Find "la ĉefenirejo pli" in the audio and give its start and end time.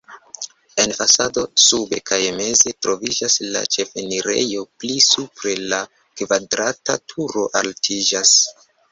3.55-4.95